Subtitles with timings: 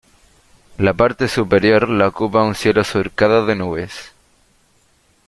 [0.79, 4.13] La parte superior la ocupa un cielo surcado de nubes.